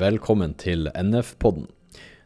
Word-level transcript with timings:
Velkommen 0.00 0.54
til 0.56 0.86
NF-podden. 0.96 1.66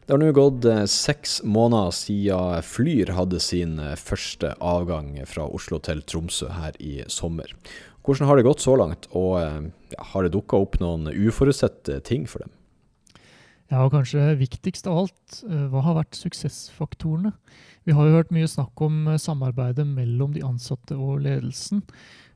Det 0.05 0.13
har 0.13 0.19
nå 0.21 0.29
gått 0.37 0.63
eh, 0.69 0.85
seks 0.87 1.41
måneder 1.43 1.91
siden 1.97 2.63
Flyr 2.63 3.09
hadde 3.17 3.41
sin 3.43 3.73
eh, 3.83 3.97
første 3.99 4.53
avgang 4.63 5.17
fra 5.27 5.43
Oslo 5.57 5.81
til 5.83 5.99
Tromsø 6.07 6.53
her 6.55 6.77
i 6.79 7.01
sommer. 7.11 7.51
Hvordan 8.05 8.29
har 8.29 8.39
det 8.39 8.45
gått 8.47 8.63
så 8.63 8.77
langt, 8.79 9.09
og 9.11 9.41
eh, 9.41 9.97
har 10.13 10.23
det 10.23 10.31
dukka 10.37 10.61
opp 10.63 10.79
noen 10.79 11.09
uforutsette 11.11 11.99
ting 12.07 12.29
for 12.31 12.45
dem? 12.45 12.53
Ja, 13.73 13.81
og 13.81 13.91
kanskje 13.97 14.37
viktigst 14.39 14.87
av 14.87 15.01
alt, 15.01 15.41
hva 15.43 15.83
har 15.83 15.97
vært 15.97 16.15
suksessfaktorene? 16.15 17.33
Vi 17.83 17.97
har 17.97 18.07
jo 18.07 18.21
hørt 18.21 18.31
mye 18.31 18.47
snakk 18.47 18.85
om 18.85 19.09
samarbeidet 19.19 19.83
mellom 19.89 20.31
de 20.37 20.45
ansatte 20.45 20.95
og 20.95 21.25
ledelsen. 21.25 21.81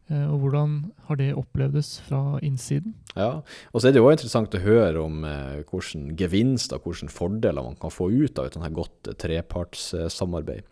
Eh, 0.09 0.25
og 0.25 0.41
hvordan 0.41 0.71
har 1.05 1.19
det 1.19 1.29
opplevdes 1.37 1.99
fra 2.07 2.39
innsiden? 2.41 2.95
Ja, 3.13 3.41
og 3.45 3.81
så 3.81 3.89
er 3.89 3.93
det 3.93 4.01
jo 4.01 4.09
interessant 4.09 4.55
å 4.57 4.61
høre 4.63 5.03
om 5.03 5.21
eh, 5.27 5.61
gevinst 5.61 6.17
gevinster, 6.17 6.81
hvilke 6.81 7.13
fordeler 7.13 7.65
man 7.65 7.77
kan 7.77 7.93
få 7.93 8.09
ut 8.09 8.41
av 8.41 8.49
et 8.49 8.57
sånt 8.57 8.73
godt 8.73 9.11
trepartssamarbeid. 9.21 10.65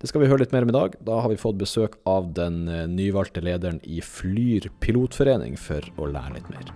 Det 0.00 0.08
skal 0.08 0.22
vi 0.22 0.30
høre 0.30 0.44
litt 0.44 0.54
mer 0.54 0.64
om 0.64 0.72
i 0.72 0.76
dag. 0.76 0.96
Da 1.04 1.20
har 1.20 1.32
vi 1.32 1.40
fått 1.40 1.60
besøk 1.60 1.98
av 2.08 2.32
den 2.36 2.64
eh, 2.72 2.86
nyvalgte 2.88 3.44
lederen 3.44 3.82
i 3.84 4.00
Flyr 4.04 4.70
pilotforening 4.80 5.58
for 5.60 5.84
å 5.98 6.08
lære 6.08 6.38
litt 6.38 6.52
mer. 6.54 6.72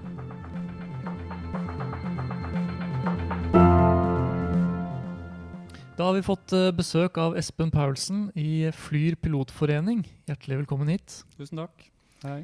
Da 5.96 6.08
har 6.08 6.16
vi 6.16 6.26
fått 6.26 6.52
eh, 6.56 6.72
besøk 6.74 7.16
av 7.22 7.38
Espen 7.40 7.72
Paulsen 7.72 8.26
i 8.36 8.66
Flyr 8.74 9.16
pilotforening. 9.22 10.02
Hjertelig 10.26 10.64
velkommen 10.64 10.92
hit. 10.92 11.22
Tusen 11.38 11.62
takk. 11.62 11.91
Hei. 12.22 12.42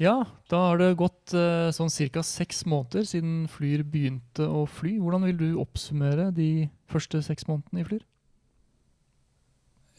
Ja, 0.00 0.22
da 0.48 0.58
har 0.68 0.78
det 0.80 0.94
gått 1.00 1.32
uh, 1.36 1.68
sånn 1.74 1.90
ca. 2.14 2.22
seks 2.24 2.62
måneder 2.68 3.04
siden 3.08 3.48
Flyr 3.50 3.82
begynte 3.82 4.46
å 4.46 4.62
fly. 4.70 4.94
Hvordan 5.02 5.26
vil 5.26 5.40
du 5.40 5.48
oppsummere 5.60 6.30
de 6.36 6.70
første 6.88 7.20
seks 7.26 7.48
månedene 7.48 7.82
i 7.82 7.88
Flyr? 7.88 8.04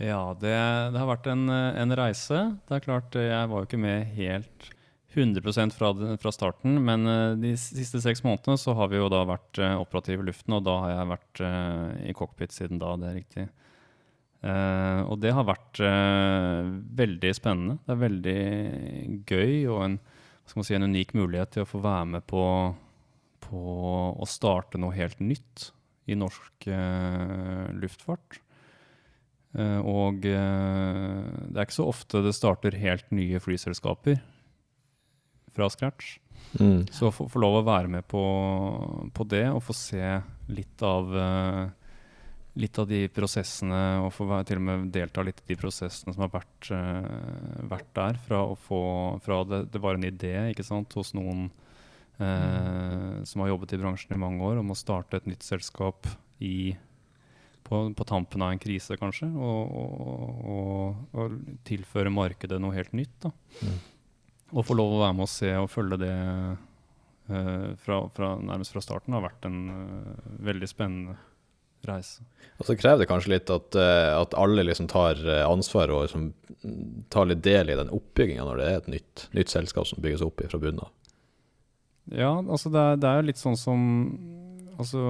Ja, 0.01 0.31
det, 0.33 0.55
det 0.95 0.97
har 0.97 1.09
vært 1.11 1.27
en, 1.29 1.45
en, 1.51 1.95
reise. 1.97 2.39
Det 2.65 2.77
er 2.77 2.85
klart, 2.87 3.13
jeg 3.13 3.51
var 3.51 3.61
jo 3.61 3.69
ikke 3.69 3.81
med 3.83 4.15
helt 4.15 4.71
100% 5.13 5.75
fra, 5.75 5.91
fra 6.23 6.33
starten, 6.33 6.79
men 6.81 7.05
uh, 7.05 7.37
de 7.37 7.53
siste 7.59 8.01
seks 8.01 8.23
månedene 8.25 8.57
så 8.57 8.73
har 8.79 8.89
vi 8.89 8.97
jo 8.97 9.11
da 9.11 9.25
vært 9.29 9.61
operative 9.75 10.23
i 10.23 10.31
luften, 10.31 10.55
og 10.57 10.65
da 10.65 10.79
har 10.85 10.95
jeg 10.95 11.11
vært 11.11 11.43
i 12.07 12.15
cockpit 12.17 12.55
siden 12.55 12.81
da, 12.81 12.95
det 12.97 13.11
er 13.11 13.19
riktig. 13.19 13.49
Uh, 14.41 15.05
og 15.05 15.19
det 15.21 15.35
har 15.37 15.45
vært 15.45 15.79
uh, 15.85 16.65
veldig 16.97 17.31
spennende. 17.37 17.77
Det 17.85 17.93
er 17.93 17.99
veldig 18.01 18.39
gøy 19.29 19.67
og 19.69 19.81
en, 19.85 19.97
si, 20.49 20.73
en, 20.73 20.87
unik 20.89 21.13
mulighet 21.17 21.53
til 21.53 21.65
å 21.65 21.69
få 21.69 21.81
være 21.83 22.07
med 22.15 22.25
på, 22.29 22.45
på 23.45 23.65
å 24.17 24.29
starte 24.29 24.81
noe 24.81 24.97
helt 24.97 25.21
nytt 25.21 25.69
i 26.09 26.17
norsk 26.17 26.65
uh, 26.73 27.69
luftfart. 27.77 28.41
og 29.51 30.23
det 30.23 30.39
er 30.39 31.65
ikke 31.65 31.75
så 31.75 31.89
ofte 31.91 32.21
det 32.23 32.31
starter 32.31 32.77
helt 32.79 33.09
nye 33.11 33.39
flyselskaper 33.43 34.21
fra 35.51 35.67
scratch. 35.69 36.13
Mm. 36.55 36.85
Så 36.87 37.09
å 37.09 37.11
få, 37.11 37.27
få, 37.27 37.41
lov 37.43 37.57
å 37.59 37.65
være 37.67 37.91
med 37.91 38.07
på, 38.07 38.21
på, 39.11 39.25
det 39.27 39.43
og 39.51 39.59
få 39.67 39.75
se 39.75 40.13
litt 40.55 40.85
av 40.87 41.11
litt 42.59 42.79
av 42.79 42.87
de 42.89 43.05
prosessene, 43.13 43.79
og 44.03 44.11
få 44.13 44.27
til 44.47 44.59
og 44.59 44.65
med 44.65 44.89
delta 44.93 45.23
litt 45.23 45.39
i 45.43 45.53
de 45.53 45.57
prosessene 45.59 46.13
som 46.13 46.25
har 46.25 46.31
vært, 46.33 46.71
uh, 46.73 47.63
vært 47.71 47.91
der. 47.95 48.19
Fra, 48.27 48.43
få, 48.59 48.81
fra 49.23 49.41
det, 49.47 49.63
det, 49.71 49.81
var 49.83 49.97
en 49.97 50.07
idé 50.07 50.33
ikke 50.51 50.67
sant, 50.67 50.91
hos 50.99 51.13
noen 51.15 51.47
uh, 52.19 53.21
som 53.27 53.43
har 53.43 53.53
jobbet 53.53 53.75
i 53.77 53.81
bransjen 53.81 54.15
i 54.17 54.21
mange 54.21 54.43
år, 54.43 54.59
om 54.59 54.73
å 54.73 54.79
starte 54.79 55.21
et 55.21 55.29
nytt 55.31 55.47
selskap 55.47 56.09
i, 56.43 56.73
på, 57.67 57.85
på 57.95 58.09
tampen 58.09 58.43
av 58.43 58.51
en 58.51 58.61
krise, 58.61 58.99
kanskje. 58.99 59.31
Og, 59.31 59.71
og, 59.71 60.43
og, 60.57 61.15
og 61.15 61.39
tilføre 61.67 62.11
markedet 62.11 62.59
noe 62.59 62.75
helt 62.75 62.91
nytt. 62.97 63.31
Mm. 63.61 63.79
Og 64.51 64.67
få 64.67 64.75
lov 64.75 64.97
å 64.97 65.03
være 65.05 65.15
med 65.15 65.29
og 65.29 65.31
se 65.31 65.55
og 65.55 65.71
følge 65.71 66.03
det 66.03 66.13
uh, 66.19 67.71
fra, 67.79 68.03
fra, 68.11 68.35
nærmest 68.43 68.75
fra 68.75 68.83
starten 68.83 69.15
har 69.15 69.23
vært 69.23 69.47
en 69.47 69.61
veldig 70.43 70.67
spennende 70.67 71.15
reise. 71.87 72.25
Og 72.61 72.67
så 72.67 72.75
krever 72.77 73.03
det 73.03 73.09
kanskje 73.09 73.33
litt 73.33 73.51
at, 73.53 73.75
eh, 73.79 74.11
at 74.13 74.35
alle 74.37 74.65
liksom 74.67 74.89
tar 74.91 75.21
eh, 75.25 75.43
ansvar 75.47 75.93
og 75.93 76.05
liksom 76.05 76.29
tar 77.13 77.29
litt 77.29 77.41
del 77.45 77.71
i 77.73 77.77
den 77.79 77.89
oppbygginga 77.93 78.45
når 78.45 78.59
det 78.59 78.67
er 78.67 78.81
et 78.81 78.89
nytt, 78.95 79.23
nytt 79.37 79.53
selskap 79.53 79.89
som 79.89 80.01
bygges 80.03 80.23
opp 80.25 80.43
fra 80.45 80.61
bunnen 80.61 80.83
av. 80.85 80.91
Ja, 82.11 82.33
altså 82.41 82.69
det 82.73 82.81
er, 82.81 82.99
det 83.01 83.09
er 83.09 83.27
litt 83.27 83.41
sånn 83.41 83.59
som 83.59 83.81
Altså 84.81 85.01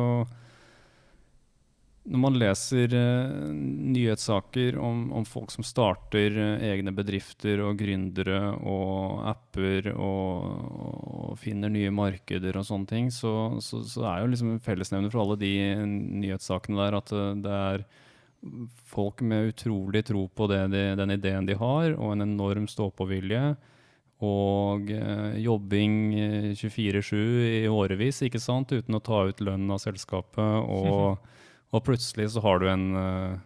når 2.01 2.17
man 2.17 2.37
leser 2.41 2.93
uh, 2.97 3.49
nyhetssaker 3.53 4.77
om, 4.81 5.03
om, 5.13 5.25
folk 5.27 5.51
som 5.53 5.65
starter 5.65 6.33
uh, 6.33 6.63
egne 6.65 6.93
bedrifter 6.97 7.61
og 7.61 7.77
gründere 7.77 8.39
og 8.57 9.21
apper 9.29 9.91
og, 9.93 10.47
og, 10.71 11.35
finner 11.41 11.69
nye 11.69 11.91
markeder 11.93 12.57
og 12.57 12.65
sånne 12.65 12.89
ting, 12.89 13.11
så, 13.13 13.33
så, 13.61 13.83
så 13.85 14.07
er 14.09 14.23
jo 14.23 14.31
liksom 14.31 14.55
fellesnevner 14.65 15.13
for 15.13 15.23
alle 15.23 15.37
de 15.43 15.53
nyhetssakene 15.85 16.79
der 16.81 16.97
at 16.97 17.13
uh, 17.13 17.27
det 17.37 17.59
er 17.59 17.85
folk 18.89 19.21
med 19.21 19.51
utrolig 19.51 20.01
tro 20.07 20.25
på 20.25 20.47
de, 20.49 20.63
den 20.97 21.13
ideen 21.13 21.45
de 21.45 21.53
har, 21.59 21.93
og 21.93 22.15
en 22.15 22.25
enorm 22.25 22.65
stå-på-vilje. 22.69 23.43
Og 24.25 24.89
jobbing 25.41 25.93
24-7 26.57 27.13
i 27.61 27.69
årevis, 27.69 28.23
ikke 28.25 28.41
sant, 28.41 28.73
uten 28.73 28.97
å 28.97 29.01
ta 29.01 29.23
ut 29.29 29.41
lønn 29.45 29.69
av 29.73 29.81
selskapet. 29.81 30.65
og 30.65 31.21
Og 31.71 31.83
plutselig 31.87 32.31
så 32.33 32.43
har 32.43 32.59
du 32.61 32.67
en, 32.71 32.85
uh, 32.95 33.37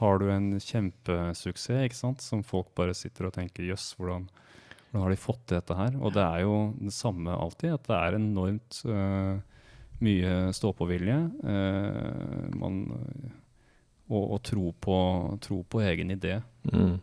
har 0.00 0.20
du 0.20 0.30
en 0.32 0.48
kjempesuksess 0.60 1.88
ikke 1.88 1.98
sant? 1.98 2.24
som 2.24 2.44
folk 2.46 2.72
bare 2.78 2.96
sitter 2.96 3.28
og 3.28 3.36
tenker 3.36 3.68
jøss, 3.68 3.90
hvordan, 3.98 4.28
hvordan, 4.90 5.02
har 5.04 5.12
de 5.12 5.20
fått 5.20 5.42
til 5.44 5.58
dette 5.58 5.76
her? 5.76 5.98
Og 6.00 6.14
det 6.16 6.24
er 6.24 6.46
jo 6.46 6.56
det 6.80 6.94
samme 6.96 7.36
alltid, 7.36 7.76
at 7.76 7.90
det 7.90 7.98
er 7.98 8.18
enormt 8.20 8.80
uh, 8.88 9.36
mye 10.04 10.38
stå-på-vilje. 10.56 11.18
Uh, 11.44 12.72
og, 14.06 14.24
og 14.36 14.40
tro, 14.46 14.70
på, 14.80 14.96
tro, 15.42 15.60
på, 15.66 15.82
egen 15.82 16.14
idé. 16.14 16.38
Mm. 16.70 17.00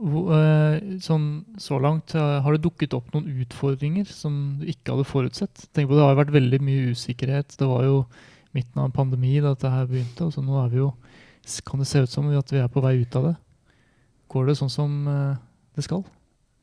Sånn, 0.00 1.24
så 1.60 1.76
langt, 1.82 2.14
har 2.16 2.54
det 2.54 2.62
dukket 2.64 2.94
opp 2.96 3.10
noen 3.12 3.42
utfordringer 3.42 4.08
som 4.08 4.60
du 4.60 4.68
ikke 4.72 4.94
hadde 4.94 5.08
forutsett? 5.08 5.66
Tenk 5.76 5.90
på 5.90 5.98
Det 5.98 6.06
har 6.06 6.16
vært 6.16 6.32
veldig 6.32 6.60
mye 6.64 6.94
usikkerhet. 6.94 7.52
Det 7.60 7.68
var 7.68 7.84
jo 7.84 7.98
midten 8.56 8.80
av 8.80 8.88
en 8.88 8.96
pandemi 8.96 9.34
da 9.38 9.52
dette 9.52 9.72
her 9.72 9.90
begynte. 9.90 10.24
og 10.24 10.32
så 10.32 10.44
nå 10.44 10.56
er 10.62 10.70
vi 10.72 10.80
jo, 10.80 10.94
kan 11.68 11.82
det 11.82 11.88
se 11.90 12.00
ut 12.00 12.12
som 12.12 12.30
at 12.32 12.52
vi 12.52 12.62
er 12.62 12.72
på 12.72 12.80
vei 12.80 12.96
ut 13.02 13.20
av 13.20 13.28
det. 13.28 13.34
Går 14.32 14.48
det 14.48 14.56
sånn 14.62 14.72
som 14.72 14.96
det 15.04 15.84
skal? 15.84 16.02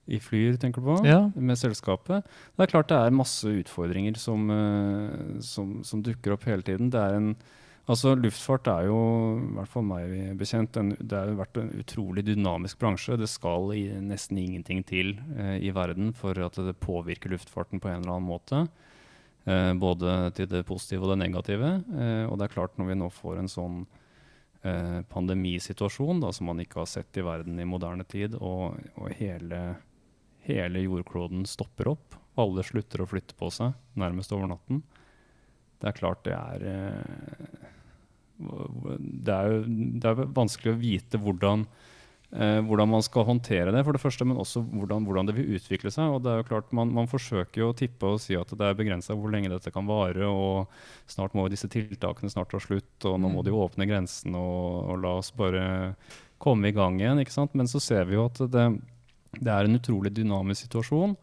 I 0.07 0.19
Flyr, 0.23 0.55
tenker 0.57 0.81
du 0.81 0.87
på? 0.87 0.97
Ja. 1.05 1.27
Med 1.35 1.59
selskapet? 1.59 2.25
Det 2.55 2.63
er 2.63 2.71
klart 2.71 2.89
det 2.89 2.97
er 2.97 3.15
masse 3.15 3.47
utfordringer 3.51 4.17
som, 4.17 4.49
som, 5.43 5.81
som 5.83 6.01
dukker 6.01 6.33
opp 6.33 6.47
hele 6.47 6.63
tiden. 6.63 6.89
Det 6.89 7.01
er 7.01 7.17
en 7.19 7.33
Altså, 7.87 8.11
Luftfart 8.19 8.67
er 8.67 8.89
jo, 8.89 8.97
i 9.39 9.53
hvert 9.55 9.71
fall 9.71 9.85
meg 9.87 10.11
bekjent, 10.39 10.75
en, 10.75 10.89
det 10.99 11.15
har 11.15 11.29
vært 11.39 11.59
en 11.61 11.69
utrolig 11.79 12.25
dynamisk 12.27 12.81
bransje. 12.81 13.15
Det 13.15 13.29
skal 13.31 13.71
i, 13.77 13.85
nesten 14.03 14.41
ingenting 14.41 14.81
til 14.87 15.13
eh, 15.37 15.55
i 15.63 15.71
verden 15.75 16.11
for 16.15 16.35
at 16.43 16.59
det 16.67 16.75
påvirker 16.83 17.31
luftfarten 17.31 17.79
på 17.79 17.87
en 17.87 18.01
eller 18.01 18.17
annen 18.17 18.27
måte. 18.27 18.65
Eh, 19.47 19.71
både 19.79 20.17
til 20.35 20.49
det 20.51 20.65
positive 20.67 21.07
og 21.07 21.13
det 21.13 21.21
negative. 21.21 21.69
Eh, 21.95 22.25
og 22.27 22.35
det 22.35 22.49
er 22.49 22.55
klart, 22.57 22.75
når 22.75 22.91
vi 22.91 22.99
nå 22.99 23.07
får 23.21 23.39
en 23.39 23.51
sånn 23.51 23.79
eh, 24.67 24.99
pandemisituasjon 25.07 26.19
da, 26.25 26.33
som 26.35 26.51
man 26.51 26.59
ikke 26.59 26.81
har 26.81 26.91
sett 26.91 27.21
i 27.21 27.23
verden 27.23 27.63
i 27.63 27.69
moderne 27.71 28.03
tid, 28.03 28.35
og, 28.35 28.75
og 28.99 29.15
hele, 29.15 29.61
hele 30.43 30.83
jordkloden 30.83 31.47
stopper 31.47 31.93
opp, 31.95 32.19
alle 32.35 32.67
slutter 32.67 33.01
å 33.01 33.07
flytte 33.07 33.39
på 33.39 33.47
seg 33.53 33.79
nærmest 33.97 34.35
over 34.35 34.51
natten, 34.51 34.83
det 35.79 35.87
er 35.87 35.95
klart 35.95 36.27
det 36.27 36.35
er 36.35 36.67
eh, 36.67 37.73
det 38.99 39.35
er 39.35 39.51
jo 39.51 39.59
det 40.01 40.09
er 40.09 40.25
vanskelig 40.35 40.73
å 40.73 40.79
vite 40.79 41.19
hvordan, 41.21 41.63
eh, 42.31 42.59
hvordan, 42.65 42.91
man 42.91 43.05
skal 43.05 43.27
håndtere 43.27 43.73
det, 43.73 43.83
for 43.85 43.97
det 43.97 44.01
første, 44.03 44.27
men 44.27 44.39
også 44.41 44.63
hvordan, 44.65 45.05
hvordan 45.07 45.29
det 45.29 45.35
vil 45.37 45.55
utvikle 45.57 45.91
seg. 45.93 46.11
og 46.13 46.23
det 46.25 46.33
er 46.33 46.41
jo 46.41 46.49
klart 46.49 46.73
Man, 46.75 46.93
man 46.93 47.09
forsøker 47.11 47.61
jo 47.61 47.71
å 47.71 47.77
tippe 47.77 48.13
og 48.13 48.21
si 48.23 48.37
at 48.39 48.51
det 48.51 48.67
er 48.69 48.79
begrensa 48.79 49.15
hvor 49.15 49.33
lenge 49.33 49.51
dette 49.53 49.73
kan 49.73 49.87
vare. 49.89 50.27
og 50.27 50.67
Snart 51.09 51.37
må 51.37 51.47
disse 51.49 51.69
tiltakene 51.71 52.31
snart 52.33 52.51
ta 52.51 52.61
slutt, 52.61 52.97
og 53.05 53.19
nå 53.21 53.31
må 53.33 53.45
de 53.45 53.53
mm. 53.55 53.61
åpne 53.65 53.89
grensene 53.89 54.37
og, 54.37 54.91
og, 54.91 55.01
la 55.05 55.15
oss 55.21 55.33
bare 55.35 55.95
komme 56.37 56.69
i 56.69 56.75
gang 56.75 56.99
igjen. 57.01 57.23
ikke 57.23 57.37
sant? 57.37 57.55
Men 57.57 57.69
så 57.69 57.81
ser 57.83 58.05
vi 58.09 58.17
jo 58.17 58.27
at 58.27 58.43
det, 58.51 58.67
det 59.39 59.53
er 59.53 59.65
en 59.65 59.79
utrolig 59.79 60.13
dynamisk 60.13 60.67
situasjon. 60.67 61.17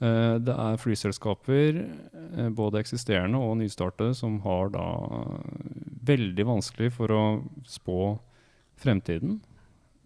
Eh, 0.00 0.38
det 0.40 0.54
er 0.56 0.78
flyselskaper, 0.80 1.82
eh, 1.84 2.48
både 2.56 2.80
eksisterende 2.80 3.36
og 3.36 3.58
nystartede, 3.60 4.16
som 4.16 4.40
har 4.46 4.72
da 4.72 4.86
veldig 6.08 6.46
vanskelig 6.48 6.88
for 6.96 7.12
å 7.12 7.44
spå 7.68 8.16
fremtiden. 8.80 9.44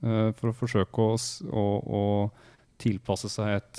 Eh, 0.03 0.35
for 0.35 0.51
å 0.51 0.59
forsøke 0.59 0.99
å, 0.99 1.15
å, 1.47 1.79
å 1.87 2.27
tilpasse 2.83 3.31
seg 3.31 3.55
et, 3.55 3.79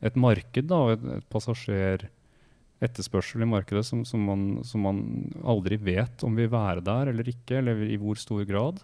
et 0.00 0.16
marked, 0.16 0.64
da, 0.70 0.94
et, 0.94 1.02
et 1.18 1.26
passasjeretterspørsel 1.28 3.42
i 3.44 3.52
markedet 3.52 3.84
som, 3.84 4.00
som, 4.08 4.24
man, 4.24 4.64
som, 4.64 4.80
man, 4.88 5.28
aldri 5.44 5.76
vet 5.76 6.24
om 6.24 6.32
vil 6.40 6.48
være 6.48 6.80
der 6.80 7.12
eller 7.12 7.28
ikke, 7.28 7.60
eller 7.60 7.84
i 7.84 8.00
hvor 8.00 8.16
stor 8.16 8.48
grad. 8.48 8.80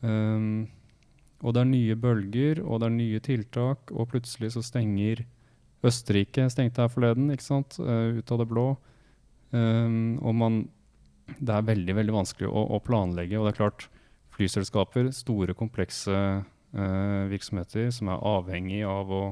Um, 0.00 0.64
og 1.44 1.52
det 1.54 1.60
er 1.60 1.68
nye 1.68 1.96
bølger, 2.00 2.64
og 2.64 2.80
det 2.80 2.88
er 2.88 2.96
nye 2.96 3.20
tiltak, 3.22 3.92
og 3.92 4.08
plutselig 4.14 4.56
så 4.56 4.62
stenger 4.64 5.28
Østerrike 5.86 6.48
stengte 6.50 6.82
her 6.82 6.90
forleden, 6.90 7.30
ikke 7.30 7.46
sant, 7.46 7.78
uh, 7.82 8.18
ut 8.18 8.34
av 8.34 8.42
det 8.42 8.48
blå. 8.50 8.66
Um, 9.52 10.18
og 10.20 10.34
man 10.36 10.58
Det 11.28 11.52
er 11.52 11.64
veldig, 11.64 11.92
veldig 11.92 12.12
vanskelig 12.12 12.48
å, 12.48 12.60
å, 12.72 12.78
planlegge, 12.80 13.36
og 13.36 13.44
det 13.44 13.50
er 13.52 13.58
klart 13.58 13.82
flyselskaper, 14.32 15.10
store, 15.12 15.52
komplekse 15.52 16.14
uh, 16.16 17.24
virksomheter 17.28 17.90
som 17.92 18.08
er 18.08 18.24
avhengig 18.24 18.80
av 18.88 19.12
å 19.12 19.22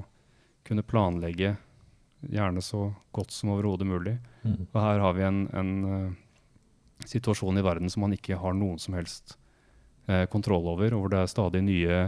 kunne 0.67 0.85
planlegge 0.85 1.55
gjerne 2.21 2.61
så 2.61 2.91
godt 3.17 3.33
som 3.33 3.55
overhodet 3.55 3.89
mulig. 3.89 4.17
Mm. 4.45 4.67
Og 4.67 4.79
her 4.83 5.01
har 5.07 5.17
vi 5.17 5.25
en, 5.25 5.41
en 5.57 5.73
uh, 5.89 6.13
situasjon 7.09 7.57
i 7.57 7.65
verden 7.65 7.93
som 7.93 8.05
man 8.05 8.17
ikke 8.17 8.39
har 8.41 8.57
noen 8.57 8.81
som 8.83 8.97
helst 8.99 9.39
uh, 10.11 10.25
kontroll 10.33 10.69
over, 10.75 10.93
og 10.95 11.05
hvor 11.07 11.15
det 11.15 11.23
er 11.23 11.33
stadig 11.33 11.65
nye 11.65 12.01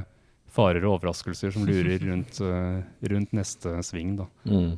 farer 0.55 0.85
og 0.87 0.99
overraskelser 0.99 1.55
som 1.55 1.69
lurer 1.69 2.03
rundt, 2.09 2.41
uh, 2.43 2.83
rundt 3.13 3.37
neste 3.37 3.79
sving. 3.87 4.17
Da. 4.21 4.29
Mm. 4.49 4.77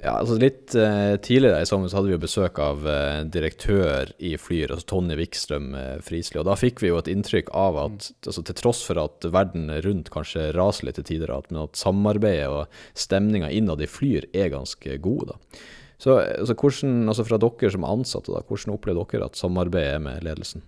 Ja, 0.00 0.14
altså 0.16 0.38
Litt 0.40 0.72
uh, 0.78 1.18
tidligere 1.20 1.60
i 1.60 1.66
sommer 1.68 1.90
så 1.90 1.98
hadde 1.98 2.08
vi 2.08 2.14
jo 2.14 2.22
besøk 2.22 2.58
av 2.62 2.86
uh, 2.88 3.20
direktør 3.28 4.08
i 4.16 4.32
Flyr, 4.40 4.72
altså 4.72 4.88
Tonje 4.94 5.18
Wikstrøm 5.18 5.74
uh, 5.76 5.98
Frisli. 6.04 6.38
Og 6.40 6.46
da 6.48 6.56
fikk 6.56 6.80
vi 6.80 6.88
jo 6.88 6.96
et 7.00 7.10
inntrykk 7.12 7.50
av 7.52 7.76
at 7.82 8.08
altså, 8.24 8.44
til 8.46 8.56
tross 8.56 8.80
for 8.86 9.00
at 9.02 9.28
verden 9.28 9.68
rundt 9.84 10.08
kanskje 10.14 10.50
raser 10.56 10.88
litt 10.88 10.96
til 11.02 11.08
tider, 11.10 11.34
at, 11.34 11.50
men 11.52 11.66
at 11.66 11.76
samarbeidet 11.76 12.48
og 12.48 12.80
stemninga 12.96 13.52
innad 13.52 13.84
i 13.84 13.90
Flyr 13.90 14.30
er 14.32 14.54
ganske 14.54 14.96
gode. 15.04 15.34
da. 15.34 15.60
Så 16.00 16.16
altså, 16.16 16.56
hvordan, 16.56 17.02
altså 17.12 17.26
Fra 17.28 17.36
dere 17.42 17.72
som 17.74 17.84
ansatte, 17.84 18.32
da, 18.32 18.40
hvordan 18.48 18.76
opplever 18.78 19.04
dere 19.12 19.28
at 19.28 19.36
samarbeidet 19.36 19.98
er 19.98 20.04
med 20.06 20.24
ledelsen? 20.24 20.64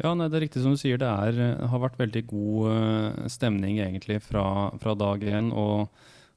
Ja, 0.00 0.14
nei, 0.16 0.30
Det 0.32 0.38
er 0.38 0.46
riktig 0.46 0.62
som 0.64 0.76
du 0.76 0.80
sier. 0.80 1.00
Det 1.00 1.08
er, 1.08 1.58
har 1.68 1.82
vært 1.82 1.98
veldig 2.00 2.24
god 2.30 3.28
stemning 3.28 3.82
egentlig 3.84 4.22
fra, 4.24 4.70
fra 4.80 4.96
dag 4.96 5.22
én. 5.28 5.52
og 5.52 5.90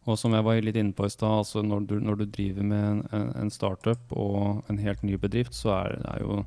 og 0.04 0.18
som 0.20 0.34
jeg 0.36 0.44
var 0.44 0.60
litt 0.60 0.76
inne 0.80 0.96
på 0.96 1.06
i 1.08 1.12
stad, 1.12 1.32
altså 1.46 1.62
når, 1.64 1.86
når, 2.04 2.18
du 2.20 2.26
driver 2.28 2.66
med 2.68 2.84
en, 3.16 3.30
en, 3.40 3.52
startup 3.54 4.12
og 4.12 4.68
en 4.72 4.82
helt 4.84 5.04
ny 5.06 5.16
bedrift, 5.20 5.56
så 5.56 5.72
er, 5.78 5.96
er 6.12 6.26
jo 6.26 6.42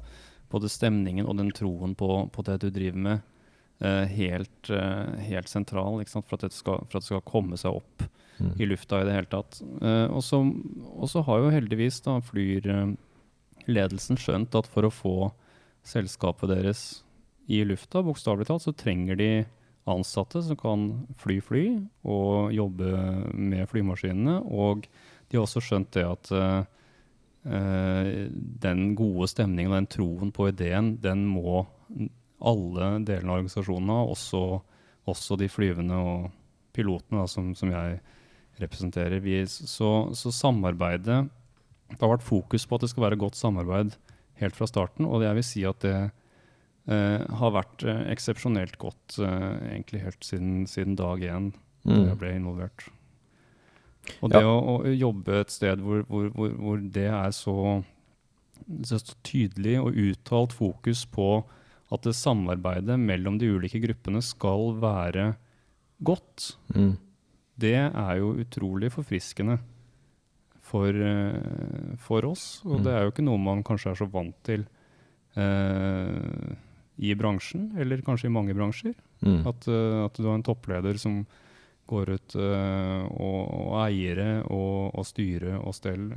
både 0.52 0.68
stemningen 0.70 1.26
og 1.26 1.38
den 1.40 1.50
troen 1.56 1.94
på, 1.96 2.10
på 2.32 2.44
det 2.46 2.58
du 2.62 2.68
driver 2.70 3.00
med, 3.06 3.24
eh, 3.80 4.04
helt, 4.12 4.70
eh, 4.70 5.16
helt, 5.30 5.48
sentral 5.48 6.04
for 6.04 6.36
at, 6.36 6.52
skal, 6.52 6.84
for, 6.84 6.98
at 6.98 7.00
det 7.00 7.08
skal, 7.08 7.24
komme 7.24 7.56
seg 7.60 7.80
opp 7.80 8.04
mm. 8.36 8.52
i 8.60 8.68
lufta 8.68 9.00
i 9.00 9.08
det 9.08 9.16
hele 9.16 9.32
tatt. 9.32 9.62
Eh, 9.80 10.06
og 10.12 11.08
så 11.08 11.24
har 11.24 11.40
jo 11.40 11.54
heldigvis 11.56 12.02
da 12.04 12.20
Flyr-ledelsen 12.28 14.20
skjønt 14.20 14.60
at 14.60 14.68
for 14.68 14.84
å 14.84 14.92
få 14.92 15.16
selskapet 15.86 16.52
deres 16.52 17.05
i 17.46 17.62
lufta, 17.64 18.02
bokstavelig 18.02 18.48
talt, 18.48 18.64
så 18.64 18.74
trenger 18.74 19.18
de 19.18 19.30
ansatte 19.86 20.42
som 20.42 20.58
kan 20.58 20.86
fly 21.20 21.38
fly 21.44 21.64
og 22.06 22.54
jobbe 22.54 22.90
med 23.32 23.68
flymaskinene. 23.70 24.40
Og 24.50 24.88
de 25.28 25.38
har 25.38 25.46
også 25.46 25.62
skjønt 25.62 25.92
det 25.94 26.06
at 26.06 26.32
uh, 26.34 26.64
den 28.66 28.88
gode 28.98 29.30
stemningen 29.30 29.72
og 29.72 29.78
den 29.78 29.92
troen 29.94 30.32
på 30.34 30.50
ideen, 30.50 30.96
den 31.02 31.24
må 31.30 31.62
alle 32.42 32.90
delene 33.06 33.30
av 33.30 33.38
organisasjonen 33.38 33.94
ha, 33.94 34.00
også, 34.10 34.42
også, 35.08 35.38
de 35.40 35.48
flyvende 35.48 35.96
og 36.02 36.26
pilotene 36.76 37.22
da, 37.22 37.30
som, 37.30 37.54
som, 37.56 37.70
jeg 37.72 38.00
representerer. 38.60 39.22
Vi, 39.24 39.38
så, 39.46 40.10
så 40.16 40.32
samarbeidet 40.32 41.26
Det 41.86 42.00
har 42.00 42.16
vært 42.16 42.26
fokus 42.26 42.66
på 42.66 42.76
at 42.76 42.84
det 42.84 42.90
skal 42.90 43.06
være 43.06 43.20
godt 43.20 43.38
samarbeid 43.38 43.94
helt 44.40 44.56
fra 44.56 44.66
starten, 44.68 45.06
og 45.06 45.22
jeg 45.22 45.38
vil 45.38 45.46
si 45.46 45.62
at 45.64 45.80
det 45.84 45.96
har 46.86 47.50
vært 47.50 47.82
uh, 47.82 48.04
eksepsjonelt 48.12 48.76
godt 48.78 49.18
uh, 49.18 49.56
egentlig 49.72 50.04
helt 50.04 50.22
siden, 50.22 50.66
siden 50.70 50.94
dag 50.98 51.22
én 51.26 51.50
mm. 51.82 52.04
jeg 52.12 52.18
ble 52.20 52.30
involvert. 52.36 52.86
Og 54.22 54.30
det 54.30 54.42
ja. 54.44 54.52
å, 54.52 54.76
å, 54.76 54.92
jobbe 54.94 55.40
et 55.42 55.50
sted 55.50 55.82
hvor, 55.82 56.04
hvor, 56.06 56.28
hvor, 56.36 56.52
hvor 56.62 56.84
det 56.94 57.08
er 57.10 57.32
så, 57.34 57.80
så, 58.86 59.00
tydelig 59.26 59.80
og 59.82 59.98
uttalt 59.98 60.54
fokus 60.54 61.02
på 61.10 61.30
at 61.90 62.06
det 62.06 62.14
samarbeidet 62.18 62.98
mellom 63.02 63.40
de 63.42 63.50
ulike 63.50 63.80
gruppene 63.82 64.22
skal 64.22 64.76
være 64.82 65.32
godt, 66.06 66.52
mm. 66.74 66.92
det 67.62 67.78
er 67.82 68.12
jo 68.20 68.30
utrolig 68.42 68.92
forfriskende 68.94 69.58
for, 70.66 70.94
for 72.02 72.26
oss. 72.30 72.46
Og 72.66 72.78
mm. 72.78 72.86
det 72.86 72.94
er 72.94 73.04
jo 73.06 73.14
ikke 73.14 73.26
noe 73.26 73.42
man 73.42 73.66
kanskje 73.66 73.90
er 73.90 74.00
så 74.02 74.08
vant 74.10 74.38
til. 74.46 74.66
Uh, 75.36 76.54
i 76.96 77.14
bransjen, 77.14 77.70
eller 77.78 78.00
kanskje 78.00 78.26
i 78.26 78.32
mange 78.32 78.54
bransjer. 78.54 78.94
Mm. 79.20 79.46
At, 79.46 79.68
uh, 79.68 80.04
at, 80.06 80.16
du 80.16 80.28
har 80.28 80.38
en 80.38 80.46
toppleder 80.46 80.98
som 81.00 81.24
går 81.86 82.10
ut, 82.16 82.36
uh, 82.40 83.04
og, 83.12 83.40
og, 83.46 83.74
eiere 83.84 84.30
og, 84.44 84.96
og 84.96 85.06
styre 85.06 85.58
og 85.60 85.76
stell, 85.76 86.10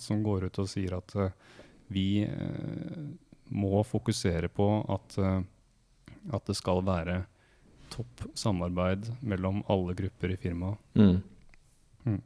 som 0.00 0.22
går 0.24 0.48
ut 0.48 0.60
og 0.62 0.70
sier 0.70 0.98
at 0.98 1.16
uh, 1.18 1.30
vi 1.88 2.26
må 3.54 3.78
fokusere 3.86 4.48
på 4.50 4.64
at, 4.90 5.14
at, 5.22 6.48
det 6.48 6.56
skal 6.58 6.80
være 6.82 7.20
topp 7.94 8.24
samarbeid 8.34 9.06
mellom 9.22 9.60
alle 9.70 9.94
grupper 9.94 10.32
i 10.34 10.38
firmaet. 10.42 10.80
Mm. 10.98 11.20
Mm. 12.10 12.18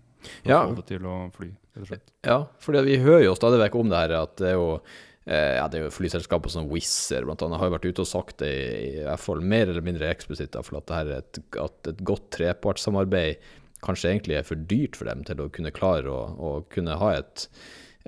ja. 0.49 0.63
få 0.63 0.79
det 0.79 0.87
til 0.89 1.05
å 1.05 1.19
fly, 1.37 1.51
rett 1.75 1.85
og 1.85 1.91
slett. 1.93 2.09
Ja, 2.25 2.39
for 2.65 2.81
vi 2.89 2.97
hører 3.05 3.27
jo 3.27 3.37
stadig 3.37 3.61
vekk 3.67 3.77
om 3.83 3.93
det 3.93 4.01
her 4.01 4.17
at 4.23 4.41
det 4.41 4.55
er 4.55 4.57
jo 4.57 4.81
Eh, 4.81 5.10
ja, 5.29 5.67
det 5.69 5.77
er 5.77 5.83
jo 5.85 5.93
flyselskaper 5.93 6.51
som 6.51 6.71
Wizz 6.71 7.13
Air 7.13 7.27
annet, 7.29 7.59
har 7.61 7.69
jo 7.69 7.75
vært 7.75 7.89
ute 7.91 8.03
og 8.03 8.09
sagt 8.09 8.39
det 8.41 8.51
i, 8.51 9.03
hvert 9.05 9.21
fall 9.21 9.43
mer 9.45 9.69
eller 9.69 9.85
mindre 9.85 10.09
eksplisitt, 10.09 10.57
for 10.65 10.81
at, 10.81 10.91
et, 11.13 11.41
at 11.61 11.91
et 11.93 12.01
godt 12.09 12.31
trepartssamarbeid 12.35 13.37
kanskje 13.85 14.15
egentlig 14.15 14.39
er 14.39 14.47
for 14.47 14.65
dyrt 14.71 14.99
for 14.99 15.09
dem 15.11 15.23
til 15.27 15.43
å 15.43 15.51
kunne 15.53 15.73
klare 15.75 16.11
å, 16.13 16.21
å 16.37 16.51
kunne 16.73 16.97
ha 17.01 17.13
et, 17.19 17.47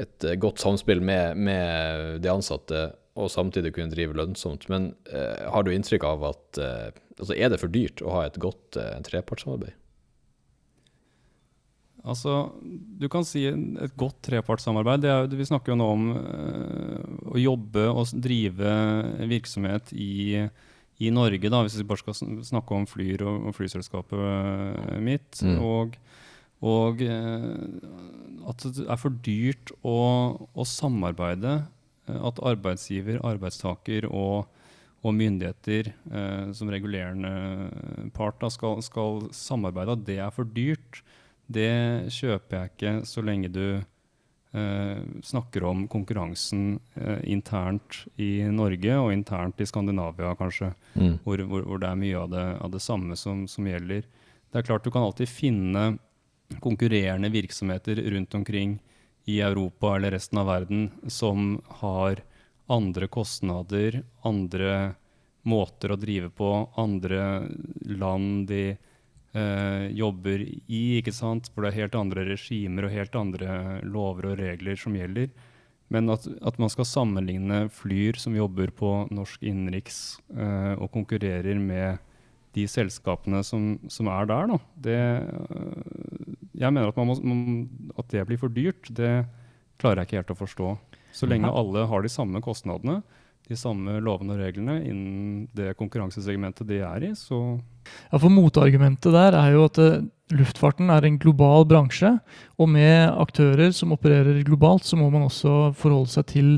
et, 0.01 0.27
godt 0.41 0.63
samspill 0.63 1.03
med, 1.05 1.39
med, 1.41 2.19
de 2.25 2.33
ansatte 2.33 2.89
og 3.21 3.29
samtidig 3.33 3.75
kunne 3.77 3.93
drive 3.93 4.17
lønnsomt. 4.17 4.69
Men 4.73 4.93
eh, 5.13 5.45
har 5.53 5.65
du 5.65 5.73
inntrykk 5.73 6.07
av 6.09 6.27
at 6.31 6.61
eh, 6.61 6.89
altså 7.19 7.37
er 7.37 7.53
det 7.53 7.61
for 7.61 7.73
dyrt 7.73 8.01
å 8.05 8.17
ha 8.17 8.27
et 8.29 8.41
godt 8.41 8.79
eh, 8.81 8.97
trepartssamarbeid? 9.09 9.77
Altså, 12.03 12.51
du 12.99 13.07
kan 13.11 13.23
si 13.27 13.45
et 13.47 13.95
godt 13.99 14.19
trepartssamarbeid. 14.27 15.05
Er, 15.07 15.29
vi 15.31 15.47
snakker 15.47 15.73
jo 15.73 15.79
nå 15.79 15.91
om 15.95 16.09
uh, 16.17 17.03
å 17.31 17.39
jobbe 17.39 17.87
og 17.93 18.11
drive 18.25 18.73
virksomhet 19.31 19.93
i, 19.95 20.43
i, 20.99 21.13
Norge, 21.15 21.53
da, 21.53 21.61
hvis 21.63 21.79
vi 21.79 21.87
bare 21.87 22.03
skal 22.03 22.43
snakke 22.49 22.75
om 22.75 22.89
Flyr 22.91 23.23
og, 23.23 23.47
og 23.47 23.55
flyselskapet 23.55 24.19
uh, 24.19 24.99
mitt. 24.99 25.39
Mm. 25.47 25.63
Og, 25.63 25.95
og 26.67 27.07
uh, 27.07 28.51
at 28.51 28.67
det 28.67 28.89
er 28.91 28.99
for 28.99 29.23
dyrt 29.23 29.71
å, 29.87 30.03
å 30.59 30.67
samarbeide. 30.67 31.61
At 32.11 32.43
arbeidsgiver, 32.43 33.21
arbeidstaker 33.23 34.09
og, 34.11 34.51
og 35.07 35.13
myndigheter 35.15 35.93
som 36.51 36.71
regulerende 36.71 38.11
part 38.13 38.41
da, 38.43 38.51
skal, 38.51 38.81
skal 38.83 39.29
samarbeide, 39.31 39.95
at 39.95 40.03
det 40.09 40.17
er 40.19 40.35
for 40.35 40.51
dyrt 40.51 40.99
det 41.55 42.13
kjøper 42.13 42.57
jeg 42.57 42.73
ikke 42.73 42.93
så 43.09 43.25
lenge 43.25 43.51
du 43.53 43.67
eh, 43.77 45.03
snakker 45.25 45.67
om 45.69 45.85
konkurransen 45.91 46.79
eh, 46.95 47.21
internt 47.33 48.03
i 48.17 48.45
Norge 48.53 48.99
og 49.01 49.13
internt 49.15 49.61
i 49.61 49.69
Skandinavia, 49.69 50.35
kanskje, 50.39 50.73
mm. 50.95 51.19
hvor, 51.25 51.45
hvor, 51.49 51.67
hvor, 51.69 51.83
det 51.83 51.91
er 51.91 52.01
mye 52.05 52.23
av 52.23 52.33
det, 52.33 52.47
av 52.63 52.73
det 52.75 52.83
samme 52.85 53.19
som, 53.19 53.45
som, 53.51 53.69
gjelder. 53.69 54.09
Det 54.53 54.61
er 54.61 54.69
klart 54.69 54.85
Du 54.85 54.91
kan 54.91 55.07
alltid 55.07 55.31
finne 55.31 55.93
konkurrerende 56.61 57.31
virksomheter 57.33 57.97
rundt 58.13 58.35
omkring 58.35 58.77
i 59.25 59.41
Europa 59.41 59.97
eller 59.97 60.17
resten 60.17 60.41
av 60.43 60.51
verden 60.51 60.91
som 61.09 61.55
har 61.81 62.21
andre 62.73 63.09
kostnader, 63.09 64.03
andre 64.27 64.95
måter 65.43 65.93
å 65.93 65.99
drive 65.99 66.31
på, 66.31 66.51
andre 66.79 67.49
land 67.83 68.47
de 68.51 68.77
eh, 69.35 69.89
jobber 69.97 70.45
i, 70.45 70.83
ikke 70.99 71.15
sant? 71.15 71.51
hvor 71.53 71.65
det 71.65 71.73
er 71.73 71.83
helt 71.85 71.99
andre 71.99 72.27
regimer 72.29 72.87
og 72.87 72.95
helt 72.95 73.19
andre 73.19 73.81
lover 73.85 74.33
og 74.33 74.39
regler 74.41 74.79
som 74.79 74.97
gjelder. 74.97 75.33
Men 75.93 76.09
at, 76.13 76.25
at 76.41 76.57
man 76.61 76.71
skal 76.73 76.89
sammenligne 76.89 77.67
Flyr 77.73 78.17
som 78.21 78.37
jobber 78.37 78.73
på 78.73 78.95
norsk 79.13 79.43
innenriks 79.45 79.99
eh, 80.33 80.73
og 80.79 80.89
konkurrerer 80.95 81.61
med 81.61 82.01
de 82.57 82.65
selskapene 82.69 83.41
som, 83.45 83.75
som 83.93 84.09
er 84.13 84.29
der, 84.29 84.51
da, 84.51 84.59
det, 84.87 85.01
øh, 85.57 86.35
Jeg 86.61 86.73
mener 86.73 86.93
at, 86.93 86.97
må, 87.01 87.17
at, 87.97 88.09
det 88.13 88.27
blir 88.29 88.41
for 88.41 88.53
dyrt. 88.53 88.89
Det 88.89 89.25
klarer 89.81 90.03
jeg 90.03 90.11
ikke 90.11 90.21
helt 90.21 90.35
å 90.35 90.41
forstå. 90.43 90.73
Så 91.13 91.29
lenge 91.29 91.49
alle 91.49 91.87
har 91.89 92.05
de 92.05 92.13
samme 92.13 92.41
kostnadene, 92.45 93.01
de 93.49 93.57
samme 93.59 93.99
lovene 94.05 94.37
og 94.37 94.41
reglene 94.41 94.79
innen 94.85 95.49
det 95.57 95.75
konkurransesegmentet 95.81 96.69
de 96.69 96.81
er 96.85 97.09
i, 97.09 97.13
så 97.19 97.59
Ja, 98.13 98.19
for 98.19 98.33
motargumentet 98.33 99.15
der 99.15 99.37
er 99.39 99.55
jo 99.55 99.67
at 99.69 99.81
luftfarten 100.33 100.91
er 100.93 101.05
en 101.05 101.19
global 101.21 101.67
bransje, 101.69 102.15
og 102.59 102.71
med 102.73 103.11
aktører 103.21 103.73
som 103.77 103.93
opererer 103.95 104.43
globalt, 104.47 104.87
så 104.89 104.97
må 104.97 105.11
man 105.13 105.27
også 105.27 105.73
forholde 105.77 106.13
seg 106.13 106.29
til 106.33 106.55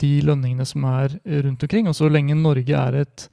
de 0.00 0.18
lønningene 0.26 0.66
som 0.66 0.86
er 0.90 1.14
rundt 1.44 1.62
omkring. 1.62 1.88
Og 1.88 1.94
så 1.98 2.10
lenge 2.10 2.34
Norge 2.38 2.74
er 2.74 2.98
et, 3.04 3.28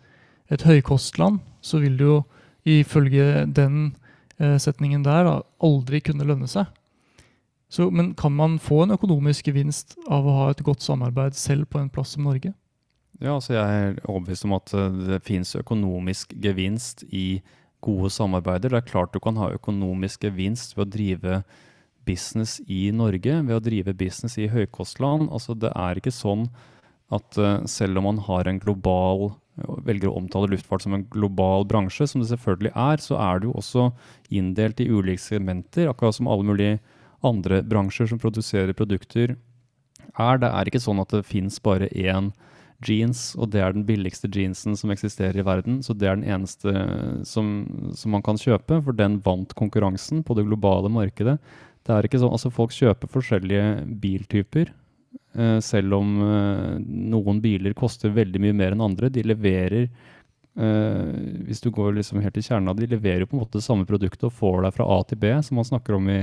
et 0.52 0.66
høykostland, 0.68 1.42
så 1.62 1.82
vil 1.82 1.98
det 1.98 2.06
jo 2.06 2.20
ifølge 2.68 3.48
den 3.50 3.96
eh, 4.38 4.58
setningen 4.62 5.06
der 5.06 5.26
da, 5.26 5.36
aldri 5.64 6.02
kunne 6.06 6.28
lønne 6.28 6.50
seg. 6.50 6.70
Så, 7.72 7.88
men 7.90 8.12
kan 8.20 8.34
man 8.36 8.60
få 8.60 8.84
en 8.84 8.98
økonomisk 8.98 9.48
gevinst 9.48 9.96
av 10.12 10.28
å 10.28 10.38
ha 10.42 10.50
et 10.52 10.64
godt 10.66 10.84
samarbeid 10.84 11.38
selv 11.40 11.70
på 11.72 11.80
en 11.80 11.90
plass 11.90 12.18
som 12.18 12.28
Norge? 12.28 12.52
Ja, 13.22 13.36
altså 13.36 13.54
jeg 13.54 13.82
er 13.82 14.00
overbevist 14.10 14.48
om 14.48 14.56
at 14.58 14.72
eh, 14.74 15.02
det 15.12 15.20
finnes 15.28 15.54
økonomisk 15.60 16.34
gevinst 16.42 17.04
i 17.14 17.42
gode 17.86 18.10
samarbeider. 18.14 18.74
Det 18.74 18.80
er 18.80 18.88
klart 18.90 19.14
du 19.14 19.22
kan 19.22 19.38
ha 19.38 19.52
økonomisk 19.54 20.26
gevinst 20.26 20.74
ved 20.78 20.88
å 20.88 20.94
drive 20.96 21.42
business 22.06 22.58
i 22.66 22.88
Norge, 22.96 23.36
ved 23.46 23.58
å 23.58 23.62
drive 23.62 23.94
business 23.98 24.40
i 24.42 24.50
høykostland. 24.50 25.30
Altså 25.30 25.54
det 25.54 25.70
er 25.78 26.02
ikke 26.02 26.14
sånn 26.14 26.48
at 27.14 27.38
uh, 27.38 27.62
selv 27.70 28.00
om 28.02 28.08
man 28.10 28.22
har 28.26 28.50
en 28.50 28.62
global 28.62 29.32
velger 29.86 30.10
å 30.10 30.16
omtale 30.18 30.50
luftfart 30.54 30.86
som 30.86 30.96
en 30.96 31.06
global 31.12 31.66
bransje, 31.70 32.08
som 32.08 32.24
det 32.24 32.30
selvfølgelig 32.32 32.72
er, 32.72 33.02
så 33.04 33.18
er 33.22 33.42
det 33.42 33.50
jo 33.50 33.58
også 33.60 33.90
inndelt 34.34 34.82
i 34.82 34.88
ulike 34.90 35.22
segmenter, 35.22 35.90
akkurat 35.92 36.18
som 36.18 36.30
alle 36.32 36.48
mulige 36.48 36.80
andre 37.28 37.60
bransjer 37.62 38.10
som 38.10 38.22
produserer 38.22 38.74
produkter 38.74 39.36
er. 39.36 40.42
Det 40.42 40.50
er 40.50 40.72
ikke 40.72 40.82
sånn 40.82 41.04
at 41.04 41.14
det 41.14 41.28
fins 41.28 41.60
bare 41.62 41.92
én 41.92 42.32
jeans, 42.88 43.32
og 43.38 43.52
det 43.54 43.62
er 43.64 43.74
den 43.76 43.86
billigste 43.88 44.30
jeansen 44.32 44.76
som 44.80 44.92
eksisterer 44.94 45.38
i 45.40 45.46
verden. 45.46 45.80
Så 45.86 45.96
det 45.98 46.10
er 46.10 46.20
den 46.20 46.28
eneste 46.28 46.72
som, 47.28 47.50
som, 47.98 48.14
man 48.16 48.24
kan 48.26 48.40
kjøpe, 48.40 48.82
for 48.86 48.98
den 48.98 49.20
vant 49.26 49.56
konkurransen 49.58 50.24
på 50.28 50.38
det 50.38 50.48
globale 50.50 50.92
markedet. 50.92 51.38
Det 51.82 51.96
er 51.96 52.08
ikke 52.08 52.22
sånn, 52.22 52.34
altså 52.36 52.52
Folk 52.54 52.74
kjøper 52.76 53.10
forskjellige 53.12 53.68
biltyper, 54.04 54.74
eh, 55.34 55.58
selv 55.66 55.98
om 55.98 56.16
eh, 56.28 56.80
noen 57.14 57.42
biler 57.44 57.78
koster 57.78 58.14
veldig 58.14 58.42
mye 58.44 58.58
mer 58.58 58.76
enn 58.76 58.86
andre. 58.86 59.10
De 59.14 59.26
leverer 59.26 59.88
eh, 59.88 61.14
hvis 61.48 61.64
du 61.64 61.72
går 61.74 61.98
liksom 61.98 62.22
helt 62.22 62.38
til 62.38 62.46
kjernen 62.50 62.74
av 62.74 62.78
de 62.78 62.90
leverer 62.92 63.26
på 63.26 63.38
en 63.38 63.44
måte 63.44 63.58
det 63.58 63.66
samme 63.66 63.88
produktet 63.90 64.30
og 64.30 64.36
får 64.38 64.62
deg 64.68 64.76
fra 64.78 64.90
A 64.98 65.00
til 65.10 65.22
B, 65.22 65.34
som 65.46 65.62
man 65.62 65.70
snakker 65.72 65.98
om 65.98 66.12
i, 66.12 66.22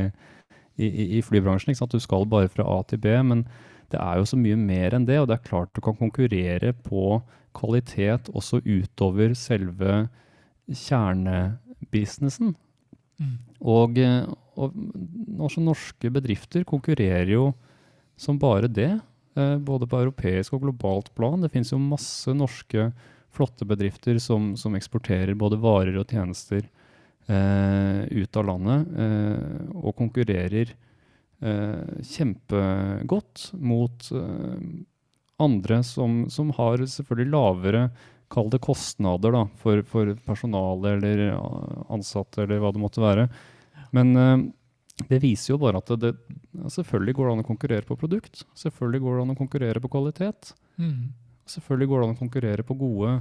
i, 0.79 1.19
i 1.19 1.25
flybransjen. 1.27 1.75
Du 1.91 1.99
skal 2.03 2.29
bare 2.31 2.51
fra 2.53 2.67
A 2.67 2.83
til 2.87 3.03
B. 3.03 3.19
men 3.33 3.49
det 3.93 4.01
er 4.01 4.21
jo 4.21 4.29
så 4.29 4.37
mye 4.39 4.57
mer 4.61 4.97
enn 4.97 5.07
det, 5.09 5.19
og 5.21 5.29
det 5.31 5.39
er 5.39 5.49
klart 5.49 5.73
du 5.77 5.81
kan 5.85 5.97
konkurrere 5.97 6.75
på 6.85 7.21
kvalitet 7.57 8.29
også 8.37 8.61
utover 8.67 9.35
selve 9.39 10.07
kjernebusinessen. 10.69 12.55
Mm. 13.19 13.37
Og, 13.65 13.99
og 14.61 14.77
også 15.49 15.63
norske 15.65 16.13
bedrifter 16.15 16.67
konkurrerer 16.69 17.33
jo 17.33 17.51
som 18.19 18.39
bare 18.39 18.69
det, 18.71 18.93
eh, 19.39 19.57
både 19.59 19.89
på 19.89 20.03
europeisk 20.05 20.55
og 20.55 20.67
globalt 20.67 21.11
plan. 21.17 21.41
Det 21.41 21.51
finnes 21.55 21.73
jo 21.73 21.81
masse 21.81 22.35
norske 22.35 22.91
flotte 23.35 23.67
bedrifter 23.69 24.19
som, 24.23 24.53
som 24.59 24.77
eksporterer 24.79 25.39
både 25.39 25.59
varer 25.63 25.97
og 26.01 26.11
tjenester 26.11 26.63
eh, 27.29 28.05
ut 28.11 28.39
av 28.39 28.49
landet, 28.49 28.93
eh, 28.99 29.65
og 29.79 29.97
konkurrerer 29.99 30.73
eh, 30.73 30.88
kjempegodt 31.39 33.53
mot 33.63 34.09
eh, 34.11 34.63
andre 35.39 35.83
som, 35.87 36.25
som, 36.31 36.51
har 36.57 36.83
selvfølgelig 36.83 37.31
lavere 37.31 37.83
Kall 38.29 38.51
det 38.53 38.59
kostnader 38.61 39.33
da, 39.33 39.47
for, 39.57 39.81
for 39.89 40.11
personale 40.27 40.99
eller 40.99 41.23
ansatte 41.89 42.43
eller 42.43 42.59
hva 42.61 42.75
det 42.75 42.83
måtte 42.83 43.01
være. 43.01 43.23
Men 43.97 44.11
eh, 44.21 44.43
det 45.09 45.23
viser 45.23 45.55
jo 45.55 45.61
bare 45.63 45.81
at 45.81 45.89
det, 45.95 46.11
det, 46.13 46.67
selvfølgelig 46.75 47.15
går 47.17 47.29
det 47.29 47.33
an 47.33 47.41
å 47.41 47.47
konkurrere 47.49 47.89
på 47.89 47.97
produkt. 47.97 48.43
Selvfølgelig 48.59 49.01
går 49.05 49.17
det 49.17 49.25
an 49.25 49.33
å 49.33 49.39
konkurrere 49.39 49.81
på 49.81 49.91
kvalitet. 49.95 50.53
Mm. 50.77 51.15
Selvfølgelig 51.49 51.89
går 51.89 52.03
det 52.03 52.11
an 52.11 52.19
å 52.19 52.21
konkurrere 52.21 52.67
på 52.69 52.77
gode 52.83 53.15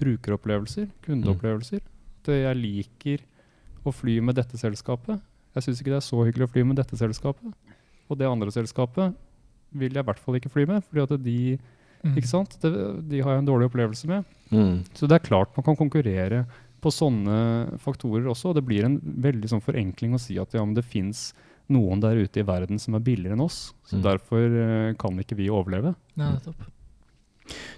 brukeropplevelser, 0.00 0.88
kundeopplevelser. 1.04 1.84
Mm. 1.84 2.32
jeg 2.38 2.60
liker 2.62 3.26
å 3.84 3.92
fly 3.92 4.16
med 4.24 4.38
dette 4.38 4.60
selskapet. 4.60 5.20
Jeg 5.56 5.64
syns 5.64 5.80
ikke 5.80 5.94
det 5.94 6.00
er 6.00 6.06
så 6.06 6.20
hyggelig 6.22 6.48
å 6.48 6.52
fly 6.52 6.64
med 6.68 6.78
dette 6.80 6.98
selskapet. 6.98 7.74
Og 8.08 8.20
det 8.20 8.28
andre 8.28 8.52
selskapet 8.54 9.16
vil 9.78 9.92
jeg 9.92 10.04
i 10.04 10.08
hvert 10.08 10.22
fall 10.22 10.38
ikke 10.38 10.52
fly 10.52 10.64
med, 10.68 10.84
fordi 10.86 11.04
at 11.04 11.24
de 11.24 11.40
mm. 11.58 12.14
ikke 12.16 12.30
sant? 12.30 12.56
Det, 12.62 12.70
de, 13.10 13.20
har 13.24 13.36
jeg 13.36 13.42
en 13.42 13.50
dårlig 13.50 13.68
opplevelse 13.68 14.08
med. 14.10 14.24
Mm. 14.52 14.80
Så 14.96 15.08
det 15.08 15.18
er 15.18 15.26
klart 15.26 15.52
man 15.58 15.66
kan 15.66 15.78
konkurrere 15.78 16.46
på 16.82 16.92
sånne 16.94 17.78
faktorer 17.82 18.30
også. 18.30 18.52
Og 18.52 18.58
det 18.58 18.64
blir 18.68 18.86
en 18.86 18.98
veldig 19.02 19.50
sånn 19.52 19.64
forenkling 19.64 20.16
å 20.16 20.22
si 20.22 20.38
at 20.40 20.56
ja, 20.56 20.64
det 20.64 20.86
fins 20.86 21.30
noen 21.68 22.00
der 22.00 22.16
ute 22.22 22.40
i 22.40 22.46
verden 22.48 22.80
som 22.80 22.96
er 22.96 23.04
billigere 23.04 23.36
enn 23.36 23.44
oss. 23.44 23.74
Så 23.88 23.98
mm. 23.98 24.04
derfor 24.06 24.46
uh, 24.56 24.96
kan 25.00 25.18
ikke 25.20 25.36
vi 25.38 25.50
overleve. 25.52 25.92
Ja, 26.16 26.32
nettopp. 26.32 26.64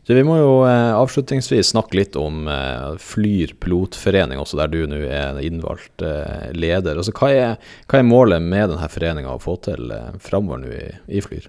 Så 0.07 0.17
vi 0.17 0.25
må 0.27 0.37
jo 0.41 0.55
eh, 0.67 0.91
avslutningsvis 0.97 1.71
snakke 1.71 1.99
litt 2.01 2.17
om 2.19 2.49
eh, 2.51 2.97
Flyr 2.99 3.53
pilotforening, 3.63 4.41
også 4.43 4.59
der 4.59 4.73
du 4.73 4.81
nå 4.91 4.99
er 5.07 5.39
innvalgt 5.45 6.03
eh, 6.03 6.51
leder. 6.57 6.99
Altså, 6.99 7.15
hva, 7.15 7.31
er, 7.31 7.73
hva, 7.87 8.01
er, 8.01 8.09
målet 8.09 8.43
med 8.43 8.73
denne 8.73 8.91
foreninga 8.91 9.37
å 9.37 9.43
få 9.43 9.55
til 9.69 9.93
eh, 9.95 10.13
framover 10.25 10.65
nå 10.65 10.75
i, 10.75 10.85
i, 11.15 11.23
Flyr? 11.23 11.47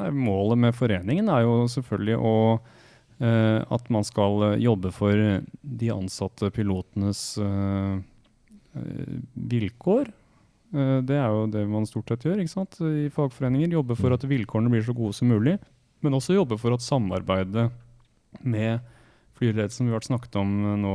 Nei, 0.00 0.10
målet 0.14 0.58
med 0.64 0.76
foreningen 0.78 1.30
er 1.30 1.44
jo 1.46 1.56
selvfølgelig 1.70 2.18
å, 2.18 2.36
eh, 3.22 3.58
at 3.62 3.90
man 3.94 4.06
skal 4.06 4.48
eh, 4.48 4.60
jobbe 4.66 4.90
for 4.94 5.42
de 5.60 5.94
ansatte 5.94 6.50
pilotenes 6.56 7.24
eh, 7.42 7.98
vilkår. 9.54 10.16
Det 10.70 11.16
er 11.18 11.32
jo 11.34 11.46
det 11.50 11.64
man 11.66 11.86
stort 11.86 12.12
sett 12.12 12.22
gjør 12.22 12.44
ikke 12.44 12.52
sant? 12.52 12.76
i 12.78 13.08
fagforeninger. 13.10 13.72
Jobbe 13.74 13.96
for 13.98 14.12
mm. 14.12 14.14
at 14.14 14.26
vilkårene 14.30 14.70
blir 14.70 14.84
så 14.86 14.94
gode 14.94 15.16
som 15.18 15.26
mulig. 15.30 15.56
Men 16.00 16.16
også 16.16 16.36
jobbe 16.36 16.58
for 16.60 16.74
at 16.74 16.84
samarbeidet 16.84 17.68
med 18.40 18.80
flyledelsen 19.38 19.88
vi 19.88 19.96
har 19.96 20.04
snakket 20.04 20.38
om 20.40 20.52
nå 20.80 20.94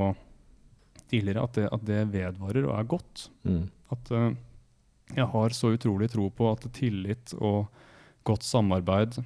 tidligere, 1.12 1.46
at 1.46 1.58
det, 1.58 1.66
at 1.74 1.86
det 1.86 2.02
vedvarer 2.14 2.68
og 2.68 2.78
er 2.80 2.92
godt. 2.96 3.26
Mm. 3.46 3.66
At 3.94 4.12
uh, 4.14 4.30
jeg 5.16 5.28
har 5.34 5.56
så 5.56 5.74
utrolig 5.76 6.10
tro 6.14 6.30
på 6.34 6.50
at 6.52 6.66
tillit 6.74 7.36
og 7.38 7.68
godt 8.26 8.46
samarbeid 8.46 9.20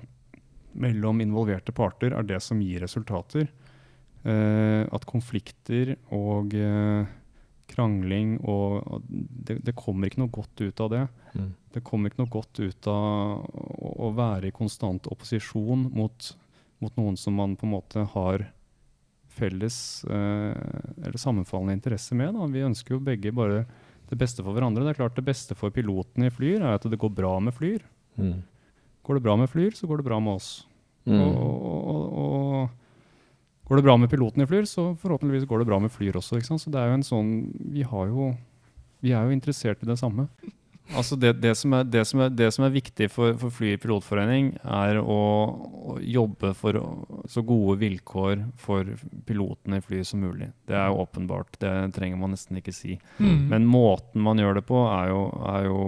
mellom 0.79 1.21
involverte 1.23 1.73
parter 1.75 2.13
er 2.15 2.27
det 2.27 2.41
som 2.43 2.59
gir 2.63 2.83
resultater. 2.83 3.47
Uh, 4.25 4.83
at 4.91 5.07
konflikter 5.07 5.95
og 6.15 6.51
uh, 6.59 7.07
krangling 7.69 8.35
og, 8.41 8.81
og 8.83 9.05
det, 9.07 9.61
det, 9.63 9.77
kommer 9.77 10.09
ikke 10.09 10.23
noe 10.23 10.33
godt 10.33 10.63
ut 10.65 10.83
av 10.83 10.91
det. 10.91 11.05
Mm. 11.37 11.51
Det 11.73 11.83
kommer 11.85 12.09
ikke 12.09 12.23
noe 12.23 12.33
godt 12.33 12.61
ut 12.61 12.87
av 12.89 13.43
å, 13.45 13.89
å 14.07 14.13
være 14.17 14.49
i 14.49 14.55
konstant 14.55 15.09
opposisjon 15.11 15.89
mot, 15.93 16.31
mot, 16.81 16.95
noen 16.97 17.17
som 17.19 17.37
man 17.37 17.53
på 17.59 17.67
en 17.67 17.75
måte 17.75 18.05
har 18.15 18.47
felles 19.39 19.77
eh, 20.09 20.57
eller 21.05 21.21
sammenfallende 21.21 21.77
interesse 21.77 22.17
med. 22.17 22.33
Da. 22.35 22.49
Vi 22.49 22.65
ønsker 22.65 22.97
jo 22.97 23.03
begge 23.05 23.33
bare 23.35 23.63
det 24.09 24.17
beste 24.17 24.43
for 24.43 24.57
hverandre. 24.57 24.83
Det 24.83 24.95
er 24.95 25.01
klart 25.03 25.19
det 25.19 25.27
beste 25.27 25.55
for 25.57 25.73
pilotene 25.73 26.29
i 26.29 26.33
Flyr 26.33 26.63
er 26.63 26.79
at 26.79 26.89
det 26.89 26.99
går 26.99 27.13
bra 27.13 27.35
med 27.43 27.53
Flyr. 27.55 27.85
Mm. 28.17 28.41
Går 29.05 29.19
det 29.19 29.25
bra 29.25 29.37
med 29.39 29.49
Flyr, 29.51 29.77
så 29.77 29.87
går 29.89 30.01
det 30.01 30.09
bra 30.09 30.19
med 30.23 30.41
oss. 30.41 30.51
Mm. 31.05 31.21
Og, 31.21 31.39
og, 31.39 32.05
og, 32.23 32.75
Går 33.69 33.77
det 33.77 33.85
bra 33.85 33.93
med 34.01 34.09
pilotene 34.09 34.47
i 34.47 34.49
Flyr, 34.49 34.65
så 34.65 34.83
forhåpentligvis 34.97 35.45
går 35.45 35.61
det 35.61 35.67
bra 35.69 35.77
med 35.77 35.91
Flyr 35.93 36.15
også. 36.17 36.39
Så 36.41 36.71
det 36.73 36.79
er 36.81 36.89
jo 36.89 36.95
en 36.97 37.05
sånn 37.05 37.27
Vi, 37.69 37.83
jo, 37.85 38.31
vi 39.05 39.13
er 39.13 39.27
jo 39.27 39.35
interessert 39.35 39.83
i 39.85 39.89
det 39.89 39.99
samme. 40.01 40.25
Altså 40.97 41.15
det, 41.19 41.35
det, 41.43 41.51
som 41.57 41.73
er, 41.77 41.83
det, 41.85 42.01
som 42.09 42.21
er, 42.23 42.31
det, 42.33 42.47
som 42.55 42.65
er, 42.65 42.73
viktig 42.73 43.09
for, 43.13 43.35
for 43.37 43.53
Fly 43.53 43.75
pilotforening, 43.81 44.51
er 44.63 44.97
å, 45.01 45.17
å, 45.93 45.97
jobbe 46.01 46.53
for 46.57 46.79
så 47.29 47.43
gode 47.45 47.77
vilkår 47.83 48.41
for 48.59 48.89
pilotene 49.27 49.79
i 49.79 49.85
flyet 49.85 50.09
som 50.09 50.23
mulig. 50.23 50.49
Det 50.69 50.77
er 50.77 50.89
jo 50.89 51.03
åpenbart. 51.03 51.59
Det 51.61 51.73
trenger 51.95 52.21
man 52.21 52.33
nesten 52.33 52.57
ikke 52.61 52.73
si. 52.75 52.97
Mm. 53.19 53.49
Men 53.51 53.67
måten 53.69 54.23
man 54.25 54.41
gjør 54.41 54.59
det 54.59 54.65
på, 54.69 54.81
er 54.89 55.11
jo, 55.11 55.23
er 55.53 55.67
jo, 55.67 55.83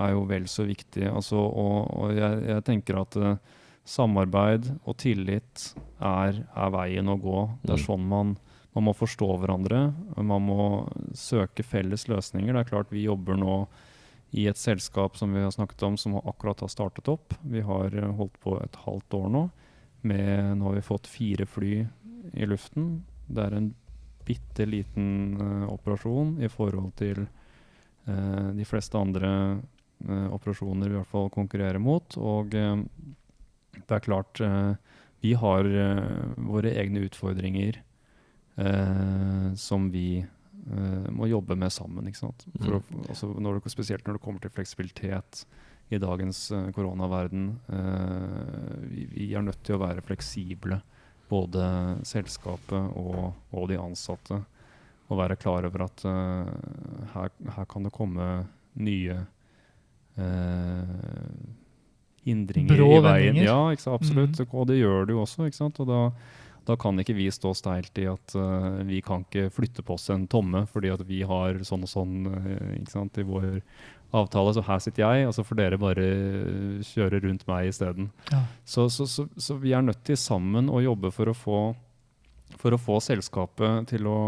er 0.00 0.14
jo 0.16 0.24
vel 0.30 0.48
så 0.50 0.66
viktig. 0.68 1.04
Altså, 1.12 1.40
og, 1.40 1.92
og 1.92 2.16
jeg, 2.16 2.40
jeg, 2.48 2.64
tenker 2.68 3.02
at 3.02 3.18
uh, 3.20 3.34
samarbeid 3.84 4.70
og 4.86 4.96
tillit 5.02 5.68
er, 5.98 6.42
er, 6.46 6.72
veien 6.72 7.12
å 7.12 7.18
gå. 7.20 7.44
Det 7.62 7.76
er 7.76 7.82
mm. 7.82 7.86
sånn 7.86 8.08
man, 8.08 8.34
man 8.72 8.86
må 8.88 8.94
forstå 8.96 9.28
hverandre. 9.42 9.80
Man 10.16 10.46
må 10.48 10.66
søke 11.18 11.64
felles 11.66 12.06
løsninger. 12.08 12.54
Det 12.54 12.62
er 12.62 12.70
klart 12.70 12.92
vi 12.92 13.04
jobber 13.04 13.36
nå 13.36 13.56
i 14.32 14.46
et 14.48 14.56
selskap 14.56 15.18
som 15.20 15.34
vi 15.36 15.42
har 15.44 15.52
snakket 15.52 15.82
om, 15.84 15.98
som 16.00 16.16
akkurat 16.16 16.64
har 16.64 16.72
startet 16.72 17.08
opp. 17.12 17.34
Vi 17.44 17.60
har 17.60 17.92
eh, 17.92 18.14
holdt 18.16 18.38
på 18.40 18.56
et 18.62 18.78
halvt 18.86 19.18
år 19.18 19.28
nå. 19.34 19.42
Med, 20.08 20.56
nå 20.58 20.70
har 20.70 20.78
vi 20.78 20.86
fått 20.86 21.06
fire 21.06 21.46
fly 21.46 21.74
i 22.32 22.48
luften. 22.48 23.02
Det 23.28 23.44
er 23.44 23.58
en 23.58 23.68
bitte 24.26 24.64
liten 24.66 25.36
uh, 25.38 25.68
operasjon 25.70 26.36
i 26.42 26.48
forhold 26.50 26.92
til 26.98 27.24
uh, 27.26 28.48
de 28.54 28.66
fleste 28.66 28.98
andre 28.98 29.30
uh, 29.58 30.28
operasjoner 30.34 30.88
vi 30.88 30.94
i 30.94 31.00
hvert 31.00 31.10
fall 31.10 31.30
konkurrerer 31.34 31.82
mot. 31.82 32.16
Og 32.18 32.50
det 32.54 33.96
er 33.96 34.04
klart, 34.04 34.40
vi 35.22 35.32
har 35.38 35.66
våre 36.36 36.72
egne 36.78 37.02
utfordringer 37.06 37.78
som 39.56 39.86
vi 39.90 40.18
eh, 40.20 41.10
må 41.10 41.26
jobbe 41.30 41.56
med 41.56 41.72
sammen. 41.72 42.06
ikke 42.08 42.20
sant? 42.20 42.46
For 42.58 42.78
mm. 42.80 43.04
altså 43.08 43.30
når 43.32 43.60
det, 43.60 43.72
spesielt 43.72 44.06
når 44.06 44.18
det 44.18 44.24
kommer 44.24 44.44
til 44.44 44.52
fleksibilitet 44.52 45.44
i 45.92 45.98
dagens 45.98 46.50
eh, 46.50 46.70
koronaverden. 46.70 47.60
Eh, 47.68 48.88
vi, 48.88 49.06
vi 49.12 49.34
er 49.34 49.44
nødt 49.44 49.62
til 49.64 49.76
å 49.76 49.82
være 49.82 50.04
fleksible, 50.04 50.80
både 51.28 51.66
selskapet 52.08 52.96
og, 52.98 53.32
og 53.52 53.68
de 53.70 53.80
ansatte. 53.80 54.42
Og 55.10 55.18
være 55.20 55.36
klar 55.36 55.68
over 55.68 55.86
at 55.88 56.04
eh, 56.08 56.52
her, 57.14 57.34
her 57.56 57.68
kan 57.68 57.88
det 57.88 57.92
komme 57.92 58.28
nye 58.80 59.18
eh, 60.16 61.42
hindringer 62.24 62.76
Brå 62.78 62.88
i 62.94 63.02
veien. 63.02 63.26
vendinger. 63.34 63.50
Ja, 63.50 63.58
ikke 63.74 63.84
sant, 63.84 64.00
absolutt. 64.00 64.40
Mm. 64.40 64.56
Og 64.56 64.70
det 64.70 64.80
gjør 64.80 65.08
det 65.08 65.18
jo 65.18 65.24
også. 65.26 65.48
ikke 65.50 65.60
sant? 65.60 65.82
Og 65.82 65.90
da, 65.92 66.00
da 66.68 66.76
kan 66.80 66.98
ikke 67.00 67.16
vi 67.16 67.28
stå 67.32 67.54
steilt 67.58 67.98
i 67.98 68.06
at 68.10 68.34
uh, 68.38 68.82
vi 68.88 69.00
kan 69.04 69.24
ikke 69.26 69.50
flytte 69.54 69.84
på 69.86 69.96
oss 69.96 70.10
en 70.14 70.28
tomme 70.30 70.64
fordi 70.70 70.92
at 70.94 71.02
vi 71.08 71.22
har 71.26 71.62
sånn 71.66 71.86
og 71.86 71.90
sånn 71.90 72.14
uh, 72.28 72.50
ikke 72.78 72.94
sant, 72.94 73.18
i 73.18 73.26
vår 73.26 73.48
avtale. 74.12 74.52
Så 74.54 74.64
her 74.66 74.82
sitter 74.84 75.04
jeg, 75.04 75.28
og 75.28 75.36
så 75.36 75.44
får 75.46 75.58
dere 75.58 75.80
bare 75.80 76.08
kjøre 76.86 77.22
rundt 77.24 77.46
meg 77.48 77.70
isteden. 77.70 78.10
Ja. 78.30 78.44
Så, 78.64 78.88
så, 78.92 79.08
så, 79.08 79.26
så 79.36 79.56
vi 79.60 79.74
er 79.74 79.84
nødt 79.84 80.04
til 80.06 80.20
sammen 80.20 80.70
å 80.70 80.82
jobbe 80.84 81.12
for 81.14 81.32
å 81.32 81.36
få 81.36 81.62
for 82.60 82.74
å 82.74 82.80
få 82.80 82.98
selskapet 83.00 83.88
til 83.88 84.06
å 84.10 84.18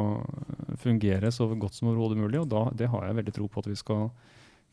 fungere 0.80 1.28
så 1.34 1.44
godt 1.60 1.76
som 1.76 1.90
overhodet 1.90 2.22
mulig. 2.22 2.40
Og 2.40 2.48
da, 2.48 2.62
det 2.72 2.88
har 2.88 3.04
jeg 3.04 3.18
veldig 3.18 3.34
tro 3.36 3.48
på 3.52 3.60
at 3.60 3.68
vi 3.68 3.76
skal 3.78 4.06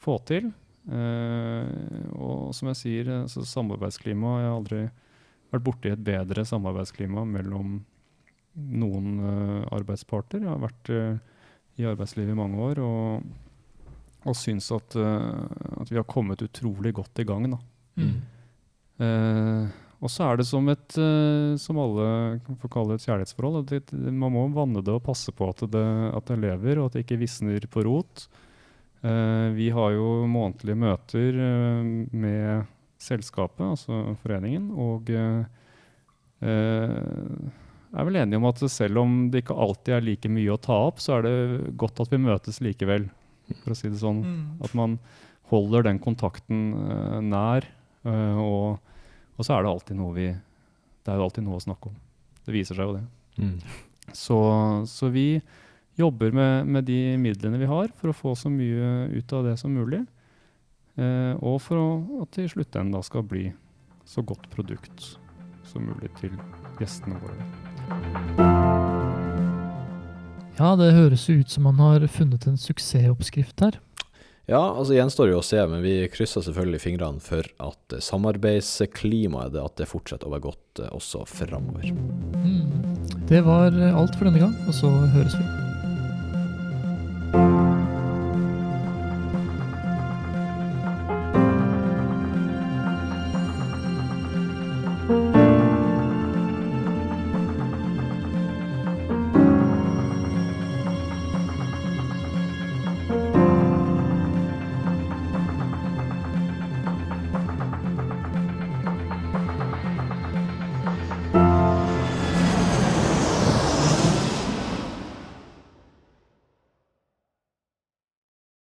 få 0.01 0.17
til. 0.27 0.51
Eh, 0.89 2.07
og 2.17 2.55
som 2.57 2.71
jeg 2.71 2.79
sier, 2.79 3.11
eh, 3.11 3.27
så 3.29 3.43
samarbeidsklima 3.45 4.31
Jeg 4.39 4.47
har 4.47 4.55
aldri 4.55 4.79
vært 5.51 5.65
borti 5.65 5.91
et 5.91 6.03
bedre 6.03 6.45
samarbeidsklima 6.47 7.25
mellom 7.27 7.79
noen 8.55 9.13
uh, 9.21 9.61
arbeidsparter. 9.75 10.43
Jeg 10.43 10.51
har 10.51 10.61
vært 10.61 10.91
uh, 10.91 11.19
i 11.79 11.87
arbeidslivet 11.87 12.33
i 12.33 12.37
mange 12.37 12.59
år 12.61 12.81
og, 12.83 13.29
og 14.27 14.37
syns 14.37 14.67
at, 14.75 14.97
uh, 14.99 15.45
at 15.81 15.91
vi 15.91 15.99
har 15.99 16.07
kommet 16.09 16.43
utrolig 16.43 16.93
godt 16.97 17.23
i 17.23 17.27
gang. 17.27 17.47
Da. 17.53 17.61
Mm. 18.01 18.19
Og 20.01 20.09
så 20.09 20.27
er 20.27 20.37
det 20.37 20.45
som 20.45 20.67
et, 20.69 20.95
som 21.61 21.77
alle 21.81 22.05
kan 22.45 22.57
få 22.61 22.69
kalle 22.73 22.95
et 22.97 23.05
kjærlighetsforhold. 23.05 23.63
Det, 23.69 23.97
man 24.13 24.33
må 24.33 24.43
vanne 24.53 24.81
det 24.85 24.93
og 24.93 25.01
passe 25.05 25.33
på 25.33 25.47
at 25.49 25.63
det, 25.73 25.83
at 26.13 26.29
det 26.29 26.37
lever, 26.41 26.77
og 26.77 26.89
at 26.89 26.97
det 26.97 27.03
ikke 27.05 27.19
visner 27.21 27.65
på 27.69 27.83
rot. 27.85 28.27
Vi 29.01 29.67
har 29.73 29.95
jo 29.95 30.07
månedlige 30.29 30.81
møter 30.85 31.39
med 32.13 32.69
selskapet, 33.01 33.63
altså 33.65 34.15
foreningen, 34.21 34.69
og 34.77 35.09
eh, 35.09 35.41
eh, 36.45 37.49
er 37.91 38.07
vel 38.07 38.19
enige 38.21 38.39
om 38.39 38.47
at 38.49 38.61
selv 38.71 39.01
om 39.01 39.17
det 39.31 39.43
ikke 39.43 39.57
alltid 39.65 39.95
er 39.97 40.05
like 40.05 40.31
mye 40.31 40.53
å 40.53 40.61
ta 40.61 40.77
opp, 40.87 41.01
så 41.03 41.17
er 41.17 41.27
det 41.27 41.73
godt 41.81 42.03
at 42.03 42.13
vi 42.13 42.21
møtes 42.21 42.61
likevel, 42.63 43.09
for 43.63 43.73
å 43.73 43.77
si 43.77 43.91
det 43.91 43.99
sånn. 43.99 44.21
Mm. 44.23 44.45
At 44.63 44.75
man 44.77 44.99
holder 45.51 45.89
den 45.89 45.99
kontakten 46.03 46.71
eh, 46.77 47.17
nær. 47.25 47.67
eh, 48.07 48.39
og, 48.39 48.77
og 49.35 49.43
så 49.47 49.57
er 49.57 49.65
det 49.65 49.73
alltid 49.73 49.99
noe 49.99 50.15
vi 50.15 50.29
Det 50.31 51.11
er 51.11 51.17
jo 51.17 51.25
alltid 51.25 51.45
noe 51.47 51.57
å 51.57 51.65
snakke 51.65 51.89
om. 51.89 51.97
Det 52.45 52.53
viser 52.53 52.77
seg 52.77 52.87
jo 52.87 52.95
det. 52.99 53.03
Mm. 53.41 53.57
Så, 54.13 54.37
så 54.89 55.09
vi 55.09 55.41
jobber 55.97 56.33
med, 56.35 56.67
med 56.69 56.85
de 56.85 57.17
midlene 57.17 57.59
vi 57.61 57.69
har, 57.69 57.89
for 57.97 58.11
å 58.11 58.15
få 58.15 58.35
så 58.37 58.51
mye 58.53 59.09
ut 59.11 59.33
av 59.33 59.47
det 59.49 59.55
som 59.59 59.73
mulig. 59.73 60.03
Eh, 60.99 61.33
og 61.39 61.61
for 61.63 61.79
å, 61.79 61.89
at 62.23 62.35
det 62.35 62.47
i 62.47 62.51
sluttenden 62.51 62.95
da 62.95 63.03
skal 63.05 63.23
bli 63.27 63.49
så 64.07 64.23
godt 64.27 64.49
produkt 64.51 65.13
som 65.67 65.85
mulig 65.87 66.11
til 66.19 66.33
gjestene 66.81 67.19
våre. 67.21 67.45
Ja, 70.59 70.75
det 70.77 70.91
høres 70.93 71.23
jo 71.29 71.39
ut 71.39 71.53
som 71.53 71.65
man 71.69 71.79
har 71.81 72.03
funnet 72.11 72.45
en 72.49 72.59
suksessoppskrift 72.59 73.63
her. 73.63 73.79
Ja, 74.49 74.59
altså 74.59 74.97
gjenstår 74.97 75.29
det 75.29 75.35
jo 75.35 75.39
å 75.39 75.45
se, 75.45 75.61
men 75.69 75.83
vi 75.85 75.95
krysser 76.11 76.43
selvfølgelig 76.43 76.81
fingrene 76.83 77.23
for 77.23 77.47
at 77.63 77.97
samarbeidsklimaet 78.03 79.53
det, 79.55 79.63
at 79.63 79.77
det 79.79 79.87
fortsetter 79.87 80.27
å 80.27 80.35
være 80.35 80.49
godt 80.49 80.83
eh, 80.83 80.91
også 80.97 81.23
framover. 81.29 81.87
Mm. 81.87 83.21
Det 83.31 83.45
var 83.47 83.71
alt 83.71 84.17
for 84.17 84.27
denne 84.27 84.43
gang, 84.43 84.57
og 84.67 84.75
så 84.75 84.91
høres 85.15 85.37
vi. 85.39 85.70